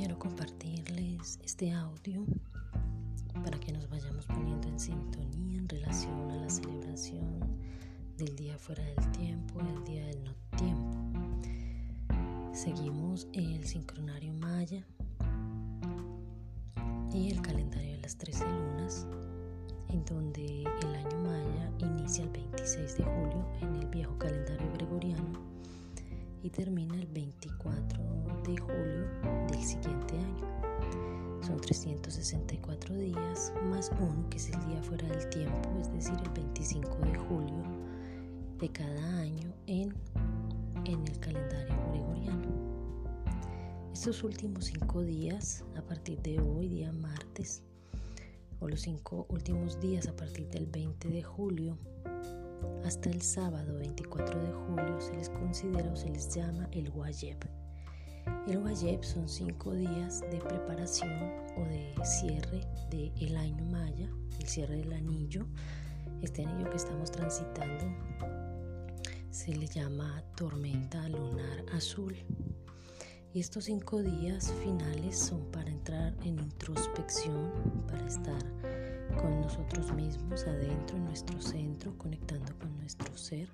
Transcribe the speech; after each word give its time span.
quiero 0.00 0.18
compartirles 0.18 1.38
este 1.44 1.72
audio 1.72 2.24
para 3.44 3.60
que 3.60 3.70
nos 3.70 3.86
vayamos 3.90 4.24
poniendo 4.24 4.66
en 4.66 4.80
sintonía 4.80 5.58
en 5.58 5.68
relación 5.68 6.30
a 6.30 6.36
la 6.36 6.48
celebración 6.48 7.38
del 8.16 8.34
día 8.34 8.56
fuera 8.56 8.82
del 8.82 9.10
tiempo, 9.10 9.60
el 9.60 9.84
día 9.84 10.06
del 10.06 10.24
no 10.24 10.32
tiempo. 10.56 10.96
Seguimos 12.54 13.28
el 13.34 13.66
sincronario 13.66 14.32
maya 14.32 14.86
y 17.12 17.30
el 17.30 17.42
calendario 17.42 17.96
de 17.96 18.00
las 18.00 18.16
13 18.16 18.46
lunas, 18.46 19.06
en 19.90 20.02
donde 20.06 20.62
el 20.62 20.94
año 20.94 21.18
maya 21.18 21.70
inicia 21.78 22.24
el 22.24 22.30
26 22.30 22.96
de 22.96 23.04
julio 23.04 23.46
en 23.60 23.74
el 23.74 23.86
viejo 23.88 24.16
calendario 24.16 24.72
gregoriano 24.72 25.59
y 26.42 26.50
termina 26.50 26.94
el 26.94 27.06
24 27.06 28.00
de 28.46 28.56
julio 28.56 29.06
del 29.48 29.62
siguiente 29.62 30.16
año. 30.16 31.42
Son 31.42 31.60
364 31.60 32.94
días 32.94 33.52
más 33.64 33.90
uno 34.00 34.28
que 34.30 34.36
es 34.36 34.50
el 34.50 34.66
día 34.66 34.82
fuera 34.82 35.08
del 35.08 35.28
tiempo, 35.30 35.68
es 35.80 35.92
decir, 35.92 36.14
el 36.22 36.30
25 36.30 36.96
de 36.98 37.18
julio 37.18 37.64
de 38.58 38.68
cada 38.70 39.18
año 39.18 39.52
en, 39.66 39.94
en 40.84 41.06
el 41.06 41.18
calendario 41.20 41.74
gregoriano. 41.90 42.48
Estos 43.92 44.22
últimos 44.22 44.66
cinco 44.66 45.02
días, 45.02 45.64
a 45.76 45.82
partir 45.82 46.20
de 46.22 46.40
hoy, 46.40 46.68
día 46.68 46.92
martes, 46.92 47.62
o 48.60 48.68
los 48.68 48.82
cinco 48.82 49.26
últimos 49.30 49.80
días 49.80 50.06
a 50.06 50.14
partir 50.14 50.48
del 50.48 50.66
20 50.66 51.08
de 51.08 51.22
julio, 51.22 51.78
hasta 52.84 53.10
el 53.10 53.22
sábado 53.22 53.78
24 53.78 54.40
de 54.40 54.52
julio 54.52 55.00
se 55.00 55.14
les 55.16 55.28
considera 55.28 55.92
o 55.92 55.96
se 55.96 56.08
les 56.08 56.34
llama 56.34 56.68
el 56.72 56.90
Wayeb. 56.90 57.38
El 58.48 58.58
Wayeb 58.58 59.04
son 59.04 59.28
cinco 59.28 59.72
días 59.72 60.20
de 60.30 60.38
preparación 60.38 61.32
o 61.56 61.64
de 61.64 61.94
cierre 62.04 62.66
del 62.90 63.36
año 63.36 63.64
maya, 63.66 64.08
el 64.38 64.46
cierre 64.46 64.76
del 64.76 64.92
anillo. 64.92 65.46
Este 66.22 66.44
anillo 66.44 66.70
que 66.70 66.76
estamos 66.76 67.10
transitando 67.10 67.84
se 69.30 69.54
le 69.54 69.66
llama 69.66 70.22
tormenta 70.36 71.08
lunar 71.08 71.64
azul. 71.72 72.16
Y 73.32 73.38
estos 73.38 73.64
cinco 73.66 74.02
días 74.02 74.52
finales 74.64 75.16
son 75.16 75.50
para 75.52 75.70
entrar 75.70 76.14
en 76.24 76.40
introspección, 76.40 77.52
para 77.86 78.04
estar 78.06 78.44
con 79.20 79.40
nosotros 79.40 79.92
mismos 79.92 80.46
adentro 80.46 80.96
en 80.96 81.04
nuestro 81.04 81.40
centro, 81.40 81.96
conectando 81.98 82.52
con 82.58 82.76
nuestro 82.78 83.16
ser, 83.16 83.48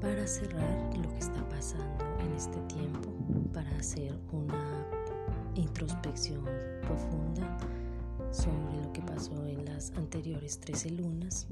para 0.00 0.26
cerrar 0.26 0.96
lo 0.96 1.08
que 1.10 1.18
está 1.18 1.48
pasando 1.48 2.04
en 2.20 2.32
este 2.32 2.58
tiempo, 2.62 3.12
para 3.52 3.70
hacer 3.76 4.14
una 4.32 4.86
introspección 5.54 6.44
profunda 6.82 7.58
sobre 8.30 8.82
lo 8.82 8.92
que 8.92 9.02
pasó 9.02 9.46
en 9.46 9.64
las 9.64 9.92
anteriores 9.92 10.60
13 10.60 10.90
lunas 10.90 11.46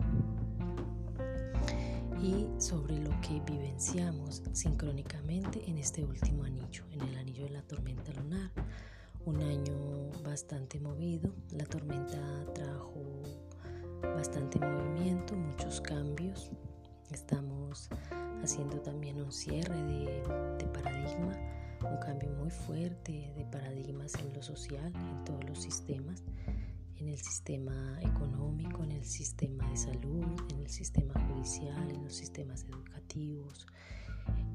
y 2.22 2.46
sobre 2.58 2.98
lo 2.98 3.10
que 3.20 3.40
vivenciamos 3.50 4.42
sincrónicamente 4.52 5.62
en 5.68 5.78
este 5.78 6.04
último 6.04 6.44
anillo, 6.44 6.84
en 6.92 7.02
el 7.02 7.16
anillo 7.18 7.44
de 7.44 7.50
la 7.50 7.62
tormenta 7.62 8.12
lunar 8.12 8.50
un 9.26 9.42
año 9.42 10.10
bastante 10.22 10.78
movido. 10.80 11.30
La 11.52 11.64
tormenta 11.64 12.18
trajo 12.54 13.22
bastante 14.02 14.58
movimiento, 14.58 15.34
muchos 15.34 15.80
cambios. 15.80 16.50
Estamos 17.10 17.88
haciendo 18.42 18.80
también 18.80 19.20
un 19.20 19.32
cierre 19.32 19.82
de, 19.82 20.66
paradigma, 20.72 21.36
un 21.80 21.98
cambio 21.98 22.30
muy 22.32 22.50
fuerte 22.50 23.32
de 23.36 23.44
paradigmas 23.46 24.14
en 24.16 24.34
lo 24.34 24.42
social, 24.42 24.92
en 24.94 25.24
todos 25.24 25.44
los 25.44 25.58
sistemas, 25.62 26.22
en 26.96 27.08
el 27.08 27.18
sistema 27.18 27.98
económico, 28.02 28.82
en 28.84 28.92
el 28.92 29.04
sistema 29.04 29.68
de 29.70 29.76
salud, 29.76 30.24
en 30.52 30.60
el 30.60 30.68
sistema 30.68 31.14
judicial, 31.28 31.90
en 31.90 32.04
los 32.04 32.14
sistemas 32.14 32.64
educativos, 32.64 33.66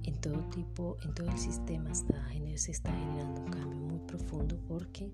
en 0.04 0.16
todo 0.22 0.40
tipo, 0.50 0.98
en 1.04 1.14
todo 1.14 1.30
el 1.30 1.38
sistema 1.38 1.92
está, 1.92 2.30
se 2.56 2.72
está 2.72 2.92
generando 2.92 3.42
un 3.42 3.52
cambio 3.52 3.80
muy 3.80 4.00
profundo 4.00 4.60
porque 4.68 5.12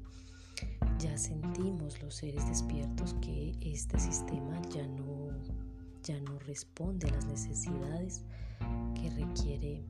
ya 1.00 1.18
sentimos 1.18 2.02
los 2.02 2.16
seres 2.16 2.48
despiertos 2.48 3.16
que 3.22 3.56
este 3.62 4.00
sistema 4.00 4.62
ya 4.70 4.88
no, 4.88 5.30
ya 6.04 6.20
no 6.22 6.40
responde 6.40 7.08
a 7.08 7.12
las 7.12 7.26
necesidades 7.26 8.24
que 8.96 9.10
requiere 9.12 9.86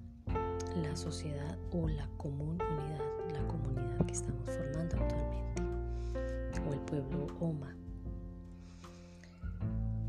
la 0.81 0.95
sociedad 0.95 1.57
o 1.71 1.87
la 1.87 2.07
comunidad, 2.17 2.99
la 3.31 3.47
comunidad 3.47 4.05
que 4.05 4.13
estamos 4.13 4.49
formando 4.49 4.97
actualmente, 4.97 5.61
o 6.67 6.73
el 6.73 6.79
pueblo 6.81 7.27
Oma. 7.39 7.75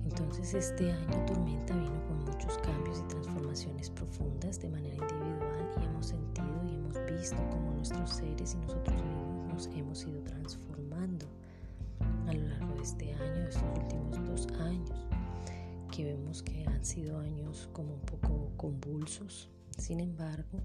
Entonces 0.05 0.55
este 0.55 0.91
año 0.91 1.27
Tormenta 1.27 1.77
vino 1.77 2.03
con 2.06 2.25
muchos 2.25 2.59
cambios 2.59 2.99
y 2.99 3.03
transformaciones 3.03 3.36
profundas 3.94 4.61
de 4.61 4.69
manera 4.69 4.94
individual 4.97 5.71
y 5.81 5.84
hemos 5.87 6.06
sentido 6.06 6.62
y 6.67 6.75
hemos 6.75 6.94
visto 7.11 7.37
cómo 7.50 7.72
nuestros 7.72 8.11
seres 8.11 8.55
y 8.55 8.59
nosotros 8.59 9.03
mismos 9.03 9.49
nos 9.49 9.67
hemos 9.69 10.05
ido 10.06 10.21
transformando 10.21 11.27
a 12.27 12.34
lo 12.34 12.49
largo 12.49 12.75
de 12.75 12.83
este 12.83 13.15
año, 13.15 13.34
de 13.45 13.49
estos 13.49 13.78
últimos 13.78 14.27
dos 14.27 14.47
años, 14.61 15.06
que 15.91 16.05
vemos 16.05 16.43
que 16.43 16.66
han 16.66 16.84
sido 16.84 17.19
años 17.19 17.71
como 17.72 17.95
un 17.95 18.00
poco 18.00 18.50
convulsos, 18.59 19.49
sin 19.78 20.00
embargo, 20.00 20.61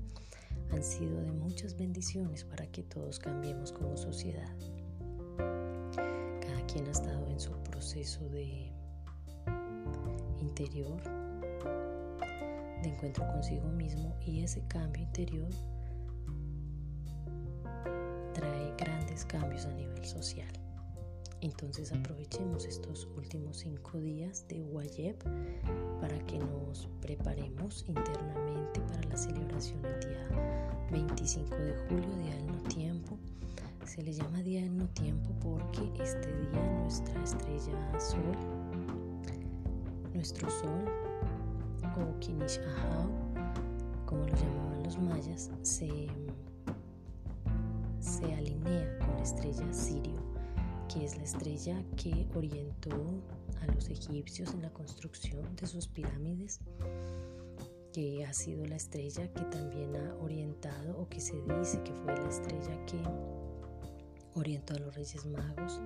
han 0.74 0.84
sido 0.84 1.22
de 1.22 1.32
muchas 1.32 1.78
bendiciones 1.78 2.44
para 2.44 2.68
que 2.68 2.84
todos 2.84 3.20
cambiemos 3.20 3.72
como 3.72 3.96
sociedad. 3.96 4.54
Cada 6.42 6.66
quien 6.68 6.88
ha 6.88 6.92
estado 6.92 7.26
en 7.30 7.40
su 7.40 7.52
proceso 7.64 8.28
de 8.28 8.70
interior, 10.42 11.02
de 12.82 12.90
encuentro 12.90 13.26
consigo 13.28 13.68
mismo 13.70 14.16
y 14.26 14.44
ese 14.44 14.62
cambio 14.68 15.04
interior 15.04 15.50
trae 18.34 18.74
grandes 18.78 19.26
cambios 19.26 19.66
a 19.66 19.74
nivel 19.74 20.04
social. 20.06 20.52
Entonces 21.42 21.92
aprovechemos 21.92 22.66
estos 22.66 23.08
últimos 23.18 23.58
cinco 23.58 23.98
días 24.00 24.48
de 24.48 24.62
Wayeb 24.62 25.18
para 26.00 26.18
que 26.26 26.38
nos 26.38 26.88
preparemos 27.02 27.84
internamente 27.88 28.80
para 28.82 29.02
la 29.08 29.18
celebración 29.18 29.82
del 29.82 30.00
día 30.02 30.28
25 30.92 31.56
de 31.56 31.74
julio, 31.88 32.16
Día 32.18 32.36
del 32.36 32.48
No 32.48 32.62
Tiempo. 32.64 33.18
Se 33.86 34.04
le 34.04 34.14
llama 34.14 34.44
Día 34.44 34.62
del 34.62 34.78
No 34.78 34.88
Tiempo 34.90 35.32
porque 35.42 36.04
este 36.04 36.28
día 36.28 36.80
nuestra 36.80 37.24
estrella 37.24 38.00
Sol 38.00 38.72
nuestro 40.14 40.50
sol, 40.52 40.86
o 42.02 42.20
Kinish 42.20 42.60
Ahau, 42.60 43.10
como 44.06 44.26
lo 44.26 44.36
llamaban 44.36 44.84
los 44.84 44.98
mayas, 44.98 45.52
se, 45.62 46.08
se 48.00 48.34
alinea 48.34 48.98
con 49.00 49.16
la 49.16 49.24
estrella 49.24 49.74
Sirio, 49.74 50.20
que 50.92 51.06
es 51.06 51.18
la 51.18 51.24
estrella 51.24 51.84
que 51.96 52.28
orientó 52.36 53.22
a 53.62 53.68
los 53.74 53.90
egipcios 53.90 54.54
en 54.54 54.64
la 54.64 54.70
construcción 54.72 55.56
de 55.56 55.68
sus 55.68 55.88
pirámides, 55.88 56.60
que 57.94 58.26
ha 58.26 58.34
sido 58.34 58.66
la 58.66 58.76
estrella 58.76 59.32
que 59.34 59.42
también 59.46 59.96
ha 59.96 60.16
orientado, 60.16 60.98
o 60.98 61.08
que 61.10 61.20
se 61.20 61.36
dice 61.42 61.82
que 61.84 61.94
fue 61.94 62.16
la 62.16 62.30
estrella 62.30 62.86
que 62.86 63.02
orientó 64.34 64.76
a 64.76 64.80
los 64.80 64.96
reyes 64.96 65.26
magos 65.26 65.82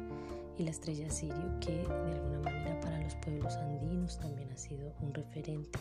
y 0.57 0.63
la 0.63 0.71
estrella 0.71 1.09
Sirio 1.09 1.59
que 1.59 1.71
de 1.71 2.13
alguna 2.13 2.39
manera 2.39 2.79
para 2.79 3.01
los 3.01 3.15
pueblos 3.15 3.55
andinos 3.55 4.17
también 4.19 4.51
ha 4.51 4.57
sido 4.57 4.93
un 5.01 5.13
referente. 5.13 5.79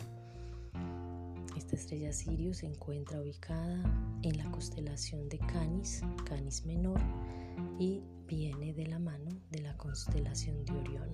Esta 1.55 1.75
estrella 1.77 2.11
Sirio 2.11 2.53
se 2.53 2.65
encuentra 2.65 3.21
ubicada 3.21 3.81
en 4.23 4.37
la 4.37 4.49
constelación 4.51 5.29
de 5.29 5.39
Canis, 5.39 6.01
Canis 6.25 6.65
menor, 6.65 6.99
y 7.79 8.03
viene 8.27 8.73
de 8.73 8.87
la 8.87 8.99
mano 8.99 9.31
de 9.51 9.59
la 9.59 9.75
constelación 9.77 10.65
de 10.65 10.73
Orión. 10.73 11.09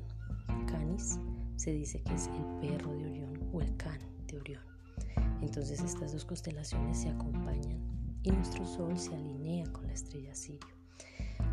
Canis 0.65 1.19
se 1.57 1.71
dice 1.73 2.01
que 2.01 2.15
es 2.15 2.27
el 2.27 2.59
perro 2.59 2.91
de 2.95 3.05
Orión 3.05 3.49
o 3.53 3.61
el 3.61 3.75
can 3.77 3.99
de 4.27 4.39
Orión. 4.39 4.63
Entonces 5.41 5.79
estas 5.81 6.13
dos 6.13 6.25
constelaciones 6.25 6.97
se 6.97 7.09
acompañan 7.09 7.79
y 8.23 8.31
nuestro 8.31 8.65
Sol 8.65 8.97
se 8.97 9.15
alinea 9.15 9.71
con 9.71 9.85
la 9.87 9.93
estrella 9.93 10.33
Sirio. 10.33 10.67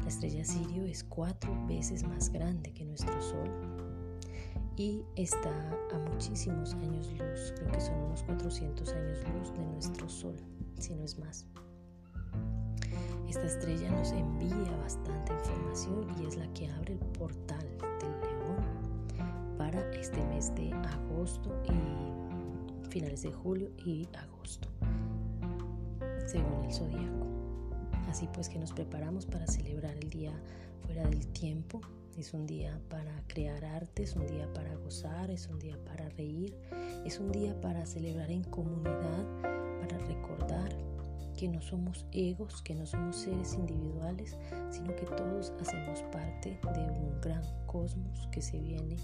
La 0.02 0.08
estrella 0.08 0.44
Sirio 0.44 0.84
es 0.84 1.04
cuatro 1.04 1.54
veces 1.66 2.04
más 2.04 2.30
grande 2.30 2.72
que 2.72 2.84
nuestro 2.84 3.20
Sol 3.20 3.50
y 4.78 5.04
está 5.16 5.50
a 5.92 5.98
muchísimos 5.98 6.74
años 6.74 7.08
luz, 7.18 7.52
creo 7.56 7.72
que 7.72 7.80
son 7.80 7.98
unos 8.04 8.22
400 8.22 8.88
años 8.92 9.18
luz 9.34 9.52
de 9.52 9.66
nuestro 9.66 10.08
Sol, 10.08 10.36
si 10.78 10.94
no 10.94 11.02
es 11.02 11.18
más. 11.18 11.46
Esta 13.28 13.44
estrella 13.44 13.90
nos 13.90 14.12
envía 14.12 14.76
bastante 14.80 15.32
información 15.32 16.06
y 16.20 16.26
es 16.26 16.36
la 16.36 16.46
que 16.54 16.70
abre 16.70 16.92
el 16.92 17.00
portal 17.00 17.66
del 18.00 18.20
león 18.20 19.58
para 19.58 19.80
este 19.94 20.24
mes 20.26 20.54
de 20.54 20.72
agosto 20.72 21.50
y 21.64 22.88
finales 22.88 23.22
de 23.22 23.32
julio 23.32 23.70
y 23.84 24.08
agosto, 24.16 24.68
según 26.26 26.64
el 26.64 26.72
zodiaco. 26.72 27.26
Así 28.08 28.28
pues 28.32 28.48
que 28.48 28.60
nos 28.60 28.72
preparamos 28.72 29.26
para 29.26 29.46
celebrar 29.48 29.96
el 29.96 30.08
día 30.08 30.32
fuera 30.86 31.02
del 31.02 31.26
tiempo. 31.28 31.80
Es 32.18 32.34
un 32.34 32.48
día 32.48 32.80
para 32.88 33.22
crear 33.28 33.64
arte, 33.64 34.02
es 34.02 34.16
un 34.16 34.26
día 34.26 34.52
para 34.52 34.74
gozar, 34.74 35.30
es 35.30 35.46
un 35.46 35.60
día 35.60 35.78
para 35.84 36.08
reír, 36.08 36.52
es 37.04 37.20
un 37.20 37.30
día 37.30 37.58
para 37.60 37.86
celebrar 37.86 38.28
en 38.32 38.42
comunidad, 38.42 39.24
para 39.80 39.98
recordar 39.98 40.68
que 41.36 41.46
no 41.46 41.62
somos 41.62 42.06
egos, 42.10 42.60
que 42.62 42.74
no 42.74 42.86
somos 42.86 43.18
seres 43.18 43.54
individuales, 43.54 44.36
sino 44.68 44.96
que 44.96 45.06
todos 45.06 45.52
hacemos 45.60 46.02
parte 46.10 46.58
de 46.74 46.90
un 46.90 47.20
gran 47.20 47.44
cosmos 47.66 48.26
que 48.32 48.42
se 48.42 48.58
viene 48.58 48.96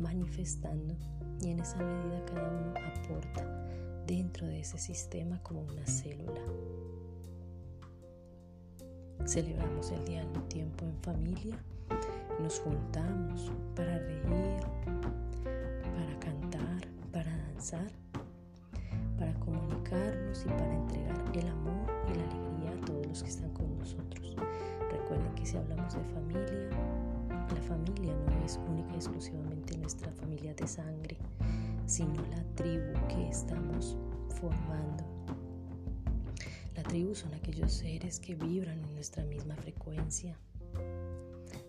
manifestando 0.00 0.96
y 1.40 1.52
en 1.52 1.60
esa 1.60 1.76
medida 1.76 2.24
cada 2.26 2.50
uno 2.50 2.74
aporta 2.96 3.64
dentro 4.08 4.44
de 4.44 4.58
ese 4.58 4.78
sistema 4.78 5.40
como 5.44 5.62
una 5.62 5.86
célula. 5.86 6.42
Celebramos 9.24 9.92
el 9.92 10.04
día 10.04 10.26
del 10.26 10.42
tiempo 10.48 10.84
en 10.84 11.00
familia, 11.00 11.64
nos 12.40 12.60
juntamos 12.60 13.52
para 13.74 13.98
reír, 13.98 14.60
para 15.94 16.18
cantar, 16.18 16.88
para 17.12 17.36
danzar 17.36 17.90
para 19.18 19.32
comunicarnos 19.40 20.44
y 20.44 20.48
para 20.48 20.74
entregar 20.74 21.24
el 21.34 21.48
amor 21.48 21.86
y 22.08 22.14
la 22.14 22.24
alegría 22.24 22.70
a 22.70 22.84
todos 22.84 23.06
los 23.06 23.22
que 23.22 23.30
están 23.30 23.50
con 23.52 23.78
nosotros. 23.78 24.36
Recuerden 24.90 25.34
que 25.34 25.46
si 25.46 25.56
hablamos 25.56 25.94
de 25.94 26.04
familia, 26.04 26.70
la 27.30 27.62
familia 27.62 28.14
no 28.14 28.44
es 28.44 28.58
única 28.68 28.92
y 28.92 28.96
exclusivamente 28.96 29.76
nuestra 29.78 30.10
familia 30.12 30.54
de 30.54 30.66
sangre, 30.66 31.16
sino 31.86 32.14
la 32.26 32.42
tribu 32.54 32.92
que 33.08 33.28
estamos 33.28 33.96
formando. 34.40 35.04
La 36.74 36.82
tribu 36.82 37.14
son 37.14 37.32
aquellos 37.34 37.72
seres 37.72 38.20
que 38.20 38.34
vibran 38.34 38.78
en 38.78 38.94
nuestra 38.94 39.24
misma 39.24 39.56
frecuencia, 39.56 40.36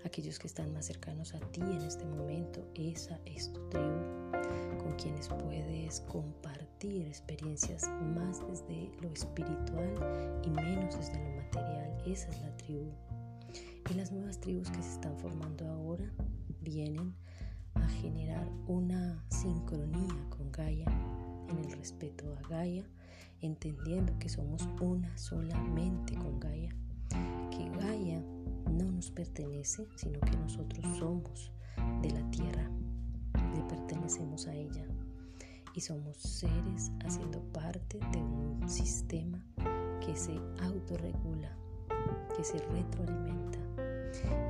aquellos 0.07 0.39
que 0.39 0.48
están 0.48 0.74
más 0.74 0.86
cercanos 0.86 1.33
a 1.33 1.39
ti 1.51 1.62
en 1.62 1.81
este 1.81 2.06
momento. 2.06 2.65
Esa 2.75 3.19
es 3.25 3.51
tu 3.51 3.59
tribu 3.69 4.31
con 4.81 4.95
quienes 4.95 5.27
puedes 5.27 6.00
compartir 6.01 7.06
experiencias 7.06 7.89
más 8.15 8.39
desde 8.48 8.89
lo 9.01 9.12
espiritual 9.12 10.42
y 10.44 10.50
menos 10.50 10.98
desde 10.98 11.21
lo 11.21 11.36
material. 11.44 12.01
Esa 12.06 12.30
es 12.30 12.42
la 12.42 12.56
tribu. 12.56 12.89
Y 13.92 13.94
las 13.95 14.12
nuevas 14.12 14.39
tribus 14.39 14.69
que 14.69 14.81
se 14.81 14.94
están 14.94 15.18
formando 15.19 15.68
ahora 15.68 16.10
vienen 16.62 17.13
a 17.74 17.88
generar 17.89 18.48
una 18.68 19.24
sincronía 19.30 20.15
con 20.30 20.51
Gaia 20.53 20.86
en 21.50 21.57
el 21.57 21.71
respeto 21.77 22.33
a 22.38 22.48
Gaia, 22.48 22.86
entendiendo 23.42 24.18
que 24.19 24.30
somos 24.30 24.68
una 24.81 25.18
solamente 25.18 26.15
con 26.15 26.39
Gaia, 26.39 26.74
pertenece, 29.17 29.87
sino 29.95 30.19
que 30.19 30.37
nosotros 30.37 30.85
somos 30.99 31.51
de 32.03 32.11
la 32.11 32.29
tierra, 32.29 32.69
le 33.55 33.63
pertenecemos 33.63 34.45
a 34.45 34.53
ella 34.53 34.85
y 35.73 35.81
somos 35.81 36.17
seres 36.17 36.91
haciendo 37.03 37.41
parte 37.51 37.97
de 38.11 38.19
un 38.19 38.69
sistema 38.69 39.43
que 40.05 40.15
se 40.15 40.39
autorregula, 40.61 41.57
que 42.35 42.43
se 42.43 42.59
retroalimenta. 42.59 43.57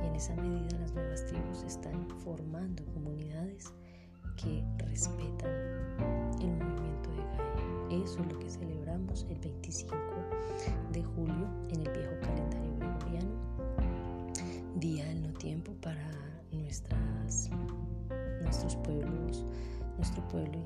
Y 0.02 0.06
en 0.06 0.14
esa 0.14 0.34
medida 0.36 0.78
las 0.80 0.92
nuevas 0.92 1.24
tribus 1.24 1.62
están 1.62 2.06
formando 2.20 2.84
comunidades 2.92 3.72
que 4.36 4.62
respetan 4.76 5.50
el 6.42 6.50
movimiento 6.50 7.10
de 7.10 7.24
Gaia. 7.24 8.04
Eso 8.04 8.20
es 8.20 8.32
lo 8.32 8.38
que 8.38 8.50
celebramos 8.50 9.26
el 9.30 9.38
25 9.38 9.96
de 10.92 11.02
julio 11.02 11.48
en 11.70 11.80
el 11.80 11.92
nuestros 18.68 18.84
pueblos, 18.84 19.46
nuestro 19.96 20.28
pueblo 20.28 20.58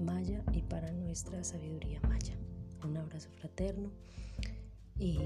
maya 0.00 0.44
y 0.52 0.62
para 0.62 0.92
nuestra 0.92 1.42
sabiduría 1.42 2.00
maya. 2.08 2.34
Un 2.84 2.96
abrazo 2.96 3.30
fraterno 3.30 3.90
y 4.96 5.18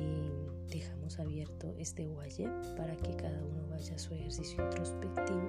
dejamos 0.71 1.19
abierto 1.19 1.75
este 1.77 2.09
Waye 2.09 2.49
para 2.75 2.97
que 2.97 3.15
cada 3.17 3.39
uno 3.45 3.69
vaya 3.69 3.95
a 3.95 3.99
su 3.99 4.15
ejercicio 4.15 4.65
introspectivo, 4.65 5.43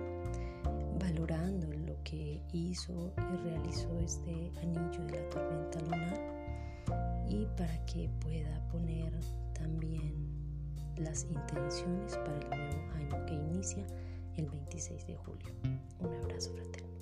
valorando 1.00 1.68
lo 1.88 1.96
que 2.04 2.42
hizo 2.52 3.14
y 3.18 3.38
realizó 3.48 3.98
este 4.02 4.52
anillo 4.62 5.06
de 5.06 5.22
la 5.22 5.30
tormenta 5.30 5.80
lunar 5.80 7.26
y 7.30 7.46
para 7.56 7.86
que 7.86 8.10
pueda 8.20 8.68
poner 8.68 9.14
también 9.54 10.14
las 10.98 11.24
intenciones 11.32 12.18
para 12.18 12.40
el 12.40 12.50
nuevo 12.50 12.94
año 12.96 13.26
que 13.26 13.36
inicia 13.36 13.86
el 14.38 14.50
26 14.50 15.08
de 15.08 15.16
julio. 15.16 15.48
Un 16.00 16.14
abrazo 16.24 16.52
fraterno. 16.54 16.93